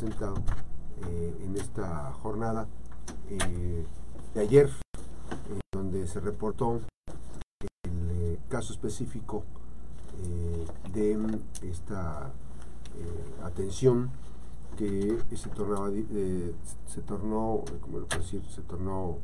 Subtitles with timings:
[0.00, 0.36] presentado
[1.42, 2.66] en esta jornada
[4.34, 4.70] de ayer,
[5.72, 6.80] donde se reportó
[7.84, 9.44] el caso específico
[10.94, 12.30] de esta
[13.44, 14.10] atención
[14.78, 15.90] que se tornaba
[16.86, 19.18] se tornó como lo puedo decir se tornó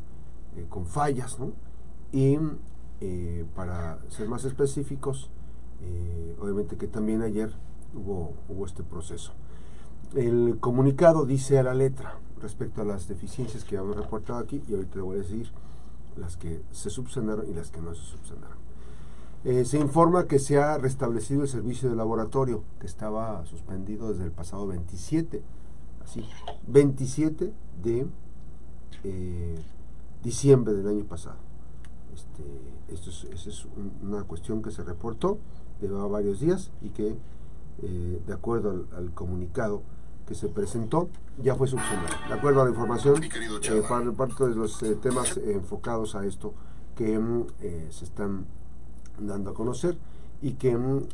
[0.68, 1.38] con fallas
[2.12, 2.38] y
[3.54, 5.30] para ser más específicos
[5.82, 7.50] eh, obviamente que también ayer
[7.94, 9.32] hubo, hubo este proceso.
[10.14, 14.74] El comunicado dice a la letra respecto a las deficiencias que hemos reportado aquí, y
[14.74, 15.50] ahorita le voy a decir
[16.16, 18.56] las que se subsanaron y las que no se subsanaron.
[19.44, 24.24] Eh, se informa que se ha restablecido el servicio de laboratorio, que estaba suspendido desde
[24.24, 25.42] el pasado 27,
[26.04, 26.24] así,
[26.66, 27.52] 27
[27.82, 28.06] de
[29.04, 29.58] eh,
[30.22, 31.36] diciembre del año pasado.
[32.14, 33.66] Este, esto es, es
[34.02, 35.38] una cuestión que se reportó
[35.80, 37.16] llevaba varios días y que,
[37.82, 39.82] eh, de acuerdo al, comunicado
[40.26, 41.08] que se presentó,
[41.42, 42.08] ya fue subsanado.
[42.28, 46.54] De acuerdo a la información, eh, para parte de los eh, temas enfocados a esto
[46.94, 47.46] que mm,
[47.90, 48.46] se están
[49.18, 49.96] dando a conocer
[50.42, 51.06] y que mm,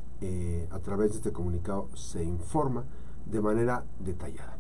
[0.71, 2.85] a través de este comunicado se informa
[3.27, 4.57] de manera detallada.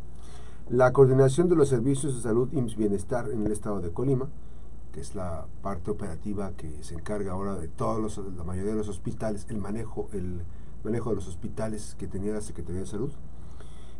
[0.68, 4.28] La coordinación de los servicios de salud IMSS Bienestar en el estado de Colima
[4.92, 8.78] que es la parte operativa que se encarga ahora de todos los, la mayoría de
[8.78, 10.42] los hospitales, el manejo, el
[10.84, 13.10] manejo de los hospitales que tenía la Secretaría de Salud.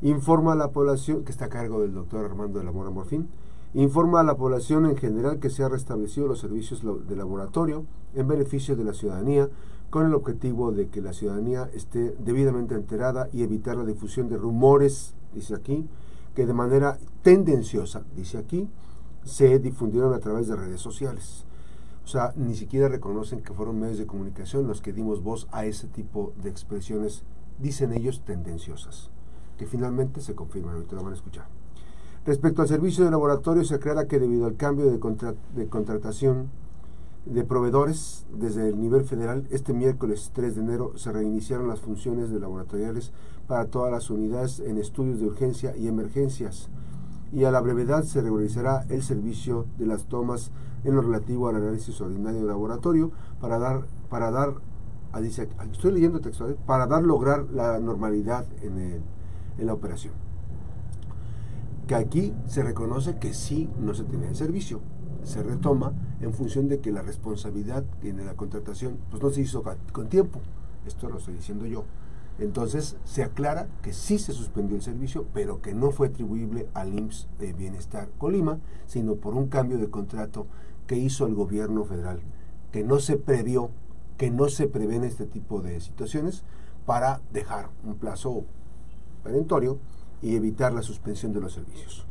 [0.03, 3.29] Informa a la población, que está a cargo del doctor Armando de la Mora Morfín,
[3.73, 7.85] informa a la población en general que se han restablecido los servicios de laboratorio
[8.17, 9.49] en beneficio de la ciudadanía,
[9.91, 14.39] con el objetivo de que la ciudadanía esté debidamente enterada y evitar la difusión de
[14.39, 15.87] rumores, dice aquí,
[16.35, 18.69] que de manera tendenciosa, dice aquí,
[19.23, 21.45] se difundieron a través de redes sociales.
[22.05, 25.65] O sea, ni siquiera reconocen que fueron medios de comunicación los que dimos voz a
[25.65, 27.23] ese tipo de expresiones,
[27.61, 29.12] dicen ellos, tendenciosas,
[29.67, 31.47] finalmente se confirman, ahorita lo van a escuchar.
[32.25, 36.51] Respecto al servicio de laboratorio, se aclara que debido al cambio de, contratación
[37.27, 42.31] de proveedores desde el nivel federal, este miércoles 3 de enero se reiniciaron las funciones
[42.31, 43.13] de laboratoriales
[43.49, 46.69] para todas las unidades en estudios de urgencia y emergencias
[47.33, 50.51] y a la brevedad se regularizará el servicio de las tomas
[50.85, 53.11] en lo relativo al análisis ordinario de laboratorio
[53.41, 54.55] para dar, para dar,
[55.13, 59.03] ah, dice, estoy leyendo textual, para dar lograr la normalidad en,
[59.59, 60.15] en la operación.
[61.87, 64.81] Que aquí se reconoce que sí no se tiene el servicio,
[65.25, 69.63] se retoma en función de que la responsabilidad tiene la contratación pues no se hizo
[69.93, 70.41] con tiempo.
[70.87, 71.85] Esto lo estoy diciendo yo.
[72.39, 76.99] Entonces se aclara que sí se suspendió el servicio, pero que no fue atribuible al
[76.99, 80.47] IMSS de Bienestar Colima, sino por un cambio de contrato
[80.87, 82.21] que hizo el gobierno federal,
[82.73, 83.71] que no se previó,
[84.17, 86.43] que no se prevén este tipo de situaciones
[86.87, 88.45] para dejar un plazo
[89.23, 89.79] perentorio
[90.21, 92.07] y evitar la suspensión de los servicios.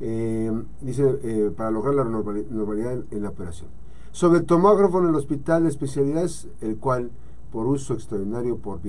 [0.00, 3.70] Eh, dice, eh, para lograr la normalidad en la operación.
[4.12, 7.10] Sobre el tomógrafo en el hospital de especialidades, el cual
[7.54, 8.80] por uso extraordinario por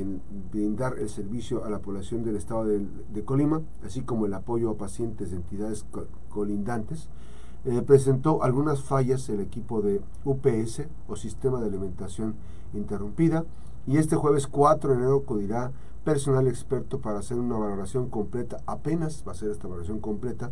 [0.52, 4.78] brindar el servicio a la población del estado de, Colima, así como el apoyo a
[4.78, 5.86] pacientes de entidades
[6.30, 7.08] colindantes,
[7.66, 12.34] eh, presentó algunas fallas el equipo de UPS o Sistema de Alimentación
[12.74, 13.46] Interrumpida
[13.86, 15.72] y este jueves 4 de enero acudirá
[16.06, 20.52] personal experto para hacer una valoración completa, apenas va a ser esta valoración completa,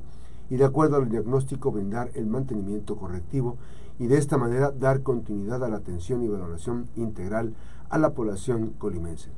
[0.49, 3.57] y de acuerdo al diagnóstico brindar el mantenimiento correctivo
[3.97, 7.53] y de esta manera dar continuidad a la atención y valoración integral
[7.89, 9.29] a la población colimense.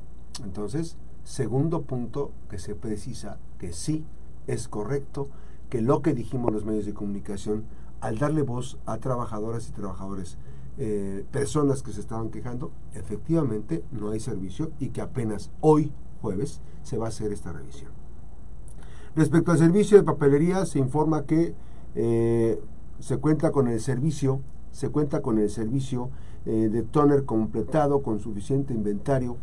[0.42, 4.04] Entonces, segundo punto que se precisa que sí
[4.46, 5.28] es correcto,
[5.70, 7.64] que lo que dijimos los medios de comunicación,
[8.00, 10.38] al darle voz a trabajadoras y trabajadores,
[10.78, 16.60] eh, personas que se estaban quejando, efectivamente no hay servicio y que apenas hoy, jueves,
[16.82, 17.90] se va a hacer esta revisión.
[19.16, 21.54] Respecto al servicio de papelería, se informa que
[21.94, 22.60] eh,
[23.00, 26.10] se cuenta con el servicio, se cuenta con el servicio
[26.44, 29.38] eh, de toner completado con suficiente inventario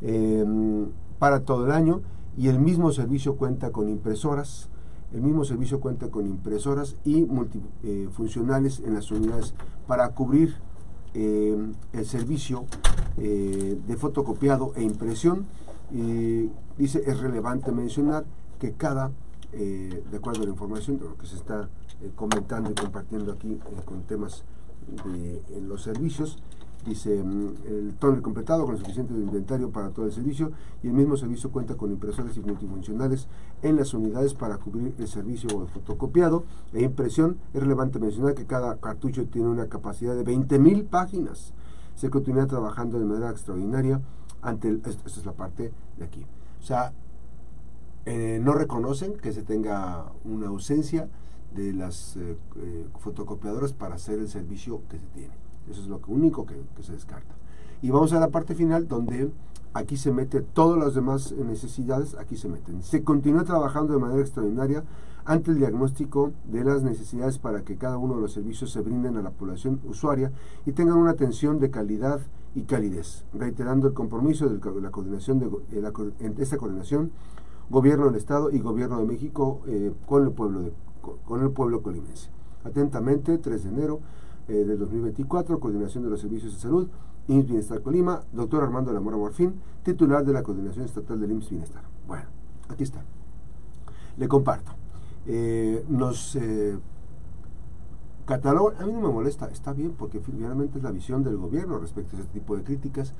[0.00, 0.86] em,
[1.18, 2.00] para todo el año
[2.38, 4.70] y el mismo servicio cuenta con impresoras,
[5.12, 9.52] el mismo servicio cuenta con impresoras y multifuncionales eh, en las unidades
[9.86, 10.54] para cubrir
[11.12, 12.64] em, el servicio
[13.18, 15.44] de fotocopiado e impresión.
[15.90, 18.24] Dice, es relevante mencionar
[18.58, 19.10] que cada,
[19.52, 21.68] de acuerdo a la información de lo que se está
[22.14, 24.44] comentando y compartiendo aquí con temas
[25.04, 26.38] de en los servicios.
[26.86, 30.52] Dice, mm, el tonel completado con suficiente inventario para todo el servicio
[30.82, 33.28] y el mismo servicio cuenta con impresoras y multifuncionales
[33.60, 37.36] en las unidades para cubrir el servicio de fotocopiado e impresión.
[37.52, 41.52] Es relevante mencionar que cada cartucho tiene una capacidad de 20.000 páginas.
[41.96, 44.00] Se continúa trabajando de manera extraordinaria
[44.42, 46.24] ante el, esta es la parte de aquí.
[46.60, 46.92] O sea,
[48.06, 51.08] eh, no reconocen que se tenga una ausencia
[51.54, 55.34] de las eh, eh, fotocopiadoras para hacer el servicio que se tiene.
[55.70, 57.34] Eso es lo único que, que, se descarta.
[57.82, 59.30] Y vamos a la parte final donde
[59.74, 62.82] aquí se mete todas las demás necesidades, aquí se meten.
[62.82, 64.84] Se continúa trabajando de manera extraordinaria
[65.24, 69.16] ante el diagnóstico de las necesidades para que cada uno de los servicios se brinden
[69.16, 70.32] a la población usuaria
[70.66, 72.20] y tengan una atención de calidad
[72.54, 75.48] y calidez, reiterando el compromiso de la coordinación de,
[76.38, 77.12] esta coordinación
[77.68, 82.30] Gobierno del Estado y Gobierno de México eh, con el pueblo con el pueblo colimense.
[82.64, 84.00] Atentamente, 3 de enero
[84.48, 86.88] eh, del 2024, Coordinación de los Servicios de Salud,
[87.28, 91.82] IMSS Bienestar Colima, doctor Armando Lamora Morfín, titular de la Coordinación Estatal del IMSS Bienestar.
[92.06, 92.24] Bueno,
[92.68, 93.02] aquí está.
[94.16, 94.72] Le comparto.
[95.26, 96.36] Eh, nos
[98.30, 101.80] catalogan, a mí no me molesta, está bien, porque finalmente es la visión del gobierno
[101.80, 103.12] respecto a este tipo de críticas,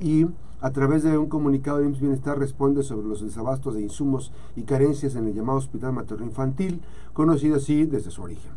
[0.00, 0.26] y
[0.60, 4.62] a través de un comunicado de IMSS Bienestar responde sobre los desabastos de insumos y
[4.62, 6.82] carencias en el llamado Hospital Materno Infantil,
[7.12, 8.50] conocido así desde su origen.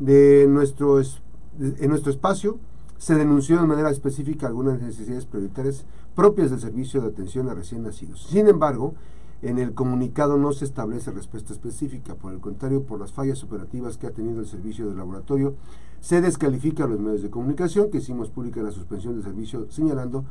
[0.00, 2.58] De nuestro, en nuestro espacio
[2.98, 5.84] se denunció de manera específica algunas necesidades prioritarias
[6.16, 8.26] propias del servicio de atención a recién nacidos.
[8.28, 8.94] Sin embargo,
[9.42, 13.98] en el comunicado no se establece respuesta específica, por el contrario, por las fallas operativas
[13.98, 15.54] que ha tenido el servicio del laboratorio,
[16.00, 20.24] se descalifica a los medios de comunicación que hicimos pública la suspensión del servicio señalando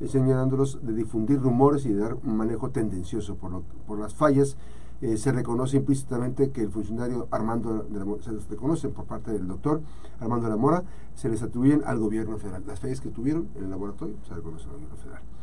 [0.00, 4.56] eh, señalándolos de difundir rumores y de dar un manejo tendencioso por, por las fallas.
[5.02, 9.04] Eh, se reconoce implícitamente que el funcionario Armando de la Mora, se les reconoce por
[9.04, 9.82] parte del doctor
[10.20, 12.62] Armando de la Mora, se les atribuyen al gobierno federal.
[12.66, 15.35] Las fallas que tuvieron en el laboratorio se reconocen al gobierno federal.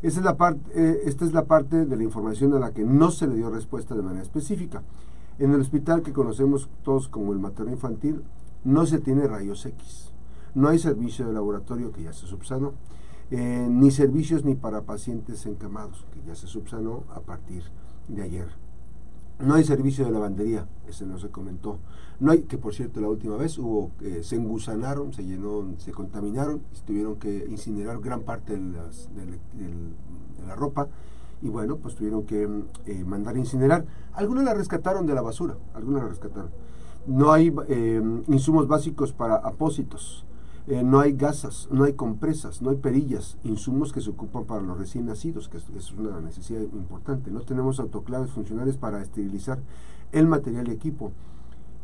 [0.00, 2.84] Esta es, la parte, eh, esta es la parte de la información a la que
[2.84, 4.82] no se le dio respuesta de manera específica.
[5.40, 8.22] En el hospital que conocemos todos como el materno infantil,
[8.64, 10.12] no se tiene rayos X.
[10.54, 12.74] No hay servicio de laboratorio que ya se subsanó,
[13.30, 17.64] eh, ni servicios ni para pacientes encamados, que ya se subsanó a partir
[18.08, 18.67] de ayer.
[19.40, 21.78] No hay servicio de lavandería, ese no se comentó.
[22.18, 25.92] No hay, que por cierto la última vez hubo, eh, se engusanaron, se llenó, se
[25.92, 28.72] contaminaron, tuvieron que incinerar gran parte de,
[30.46, 30.88] la ropa
[31.40, 32.48] y bueno, pues tuvieron que
[32.86, 33.84] eh, mandar incinerar.
[34.12, 36.50] Algunos la rescataron de la basura, algunos la rescataron.
[37.06, 40.26] No hay eh, insumos básicos para apósitos,
[40.68, 44.76] no hay gasas, no hay compresas, no hay perillas, insumos que se ocupan para los
[44.76, 47.30] recién nacidos, que es, es una necesidad importante.
[47.30, 49.58] No tenemos autoclaves funcionales para esterilizar
[50.12, 51.12] el material y equipo.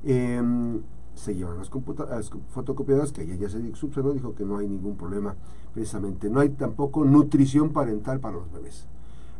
[0.05, 0.83] Em,
[1.15, 1.71] se llevan las,
[2.11, 5.35] las, fotocopiadoras, que ayer ya se subsanó, dijo que no hay ningún problema
[5.73, 6.29] precisamente.
[6.29, 8.87] No hay tampoco nutrición parental para los bebés.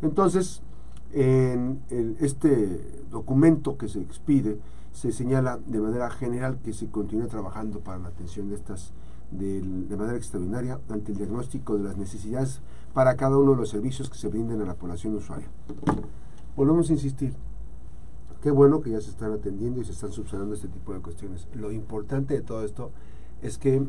[0.01, 0.63] Entonces,
[1.13, 1.81] en
[2.19, 4.59] este documento que se expide,
[4.93, 8.93] se señala de manera general que se continúa trabajando para la atención de estas
[9.31, 9.63] de,
[9.97, 12.61] manera extraordinaria ante el diagnóstico de las necesidades
[12.93, 15.49] para cada uno de los servicios que se brinden a la población usuaria.
[16.57, 17.35] Volvemos a insistir,
[18.45, 21.49] Qué bueno que ya se están atendiendo y se están subsanando este tipo de cuestiones.
[21.55, 22.91] Lo importante de todo esto
[23.41, 23.83] es que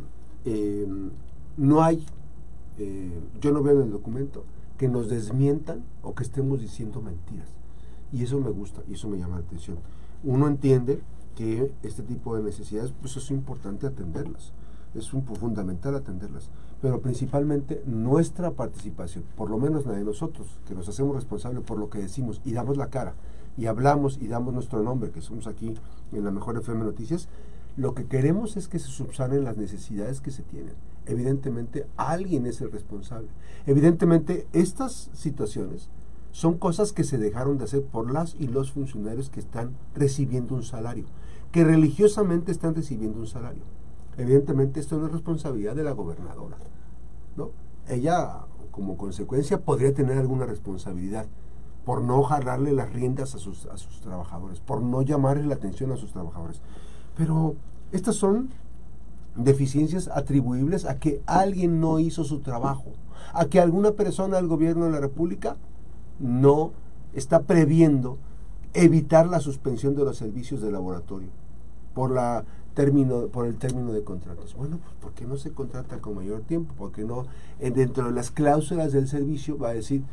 [0.45, 0.87] eh,
[1.57, 2.05] no hay,
[2.77, 4.45] eh, yo no veo en el documento
[4.77, 7.49] que nos desmientan o que estemos diciendo mentiras.
[8.13, 9.77] Y eso me gusta y eso me llama la atención.
[10.23, 11.01] Uno entiende
[11.35, 14.53] que este tipo de necesidades, pues es importante atenderlas,
[14.95, 16.49] es un, fundamental atenderlas,
[16.81, 21.77] pero principalmente nuestra participación, por lo menos la de nosotros, que nos hacemos responsables por
[21.77, 23.13] lo que decimos y damos la cara
[23.57, 25.75] y hablamos y damos nuestro nombre, que somos aquí
[26.11, 27.27] en la mejor FM Noticias,
[27.77, 30.73] lo que queremos es que se subsanen las necesidades que se tienen.
[31.05, 33.27] Evidentemente, alguien es el responsable.
[33.65, 35.89] Evidentemente, estas situaciones
[36.31, 40.55] son cosas que se dejaron de hacer por las y los funcionarios que están recibiendo
[40.55, 41.05] un salario,
[41.51, 43.74] que religiosamente están recibiendo un salario.
[44.17, 46.57] Evidentemente, esto no es responsabilidad de la gobernadora.
[47.35, 47.51] ¿no?
[47.87, 48.41] Ella,
[48.71, 51.25] como consecuencia, podría tener alguna responsabilidad
[51.85, 55.91] por no jalarle las riendas a sus, a sus trabajadores, por no llamarle la atención
[55.91, 56.61] a sus trabajadores.
[57.15, 57.55] Pero
[57.91, 58.49] estas son
[59.35, 62.93] deficiencias atribuibles a que alguien no hizo su trabajo,
[63.33, 65.57] a que alguna persona del gobierno de la República
[66.19, 66.71] no
[67.13, 68.17] está previendo
[68.73, 71.29] evitar la suspensión de los servicios de laboratorio
[71.93, 72.43] por la
[72.75, 74.53] término por el término de contratos.
[74.55, 76.75] Bueno, pues ¿por qué no se contrata con mayor tiempo?
[76.77, 77.25] Porque no
[77.59, 80.03] eh, dentro de las cláusulas del servicio va a decir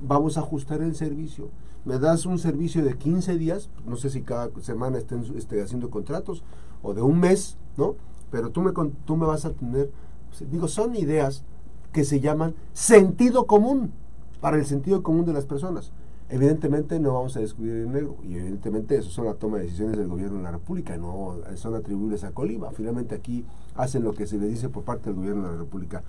[0.00, 1.50] vamos a ajustar el servicio.
[1.84, 5.90] Me das un servicio de 15 días, no sé si cada semana estén esté haciendo
[5.90, 6.42] contratos,
[6.82, 7.94] o de un mes, ¿no?
[8.30, 9.90] Pero tú me, tú me vas a tener,
[10.50, 11.44] digo, son ideas
[11.92, 13.92] que se llaman sentido común,
[14.40, 15.92] para el sentido común de las personas.
[16.28, 19.96] Evidentemente no vamos a descubrir el negro y evidentemente eso son la toma de decisiones
[19.96, 22.72] del gobierno de la República, no son atribuibles a Colima.
[22.72, 23.44] Finalmente aquí
[23.76, 26.02] hacen lo que se le dice por parte del gobierno de la República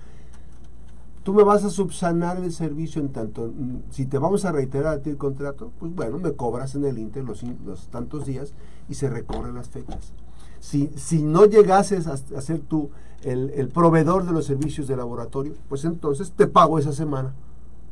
[1.28, 4.94] tú me vas a subsanar el servicio en tanto, mm, si te vamos a reiterar
[4.94, 7.44] a ti el contrato, pues bueno, me cobras en el Inter los,
[7.90, 8.54] tantos días
[8.88, 10.14] y se recorren las fechas.
[10.58, 12.88] Si, si no llegases a, ser tú
[13.24, 17.34] el, proveedor de los servicios de laboratorio, pues entonces te pago esa semana,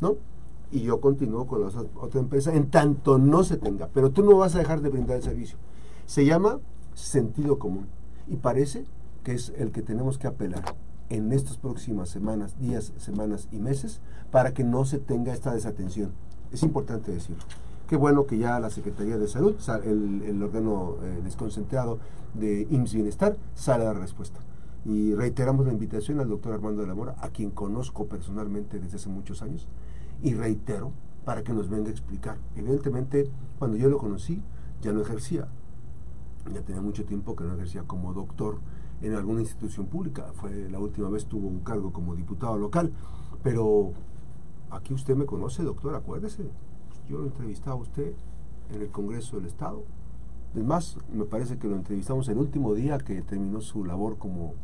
[0.00, 0.16] ¿no?
[0.70, 4.36] Y yo continúo con la otra empresa en tanto no se tenga, pero tú no
[4.36, 5.58] vas a dejar de brindar el servicio.
[6.06, 6.58] Se llama
[6.94, 7.86] sentido común
[8.26, 8.84] y parece
[9.22, 10.62] que es el que tenemos que apelar
[11.08, 16.12] en estas próximas semanas, días, semanas y meses para que no se tenga esta desatención.
[16.52, 17.42] Es importante decirlo.
[17.88, 19.54] Qué bueno que ya la Secretaría de Salud,
[19.84, 22.00] el, el órgano eh, desconcentrado
[22.34, 24.40] de IMSS Bienestar, sale a dar respuesta.
[24.84, 28.96] Y reiteramos la invitación al doctor Armando de la Mora, a quien conozco personalmente desde
[28.96, 29.68] hace muchos años,
[30.22, 30.92] y reitero
[31.24, 32.38] para que nos venga a explicar.
[32.54, 34.42] Evidentemente, cuando yo lo conocí,
[34.80, 35.48] ya no ejercía,
[36.52, 38.58] ya tenía mucho tiempo que no ejercía como doctor
[39.02, 40.32] en alguna institución pública.
[40.34, 42.92] Fue la última vez tuvo un cargo como diputado local.
[43.42, 43.92] Pero
[44.70, 46.44] aquí usted me conoce, doctor, acuérdese.
[47.08, 48.12] Yo lo entrevistaba a usted
[48.72, 49.84] en el Congreso del Estado.
[50.54, 54.54] Es más, me parece que lo entrevistamos el último día que terminó su labor como,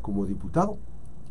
[0.00, 0.78] como diputado.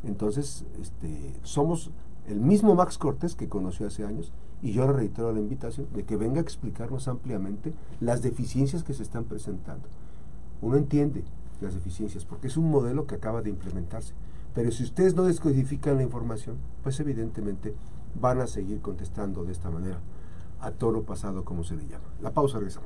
[0.04, 1.92] Entonces, este, somos
[2.28, 6.04] el mismo Max Cortés que conoció hace años y yo le reitero la invitación de
[6.04, 9.88] que venga a explicarnos ampliamente las deficiencias que se están presentando.
[10.62, 11.24] Uno entiende
[11.62, 14.14] las deficiencias, porque es un modelo que acaba de implementarse.
[14.54, 17.74] Pero si ustedes no descodifican la información, pues evidentemente
[18.20, 20.00] van a seguir contestando de esta manera,
[20.60, 22.06] a toro pasado como se le llama.
[22.22, 22.80] La pausa regresamos.